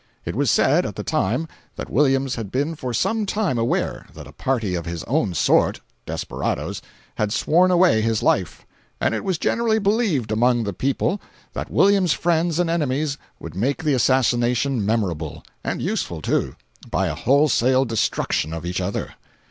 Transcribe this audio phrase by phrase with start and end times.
[0.25, 4.25] It was said, at the time, that Williams had been for some time aware that
[4.25, 6.81] a party of his own sort (desperadoes)
[7.17, 8.65] had sworn away his life;
[8.99, 11.21] and it was generally believed among the people
[11.53, 18.53] that Williams's friends and enemies would make the assassination memorable—and useful, too—by a wholesale destruction
[18.55, 19.11] of each other.